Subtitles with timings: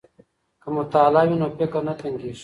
[0.61, 2.39] که مطالع وي نو فکر نه تنګیږي.